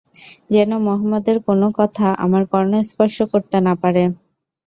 যেন 0.49 0.71
মুহাম্মদের 0.85 1.37
কোন 1.47 1.61
কথা 1.79 2.07
আমার 2.25 2.43
কর্ণ 2.51 2.73
স্পর্শ 2.89 3.17
করতে 3.33 3.57
না 3.67 3.73
পারে। 3.81 4.03